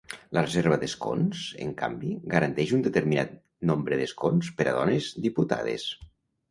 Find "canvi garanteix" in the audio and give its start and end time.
1.83-2.73